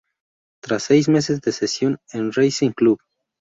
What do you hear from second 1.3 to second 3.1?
de cesión en Racing Club.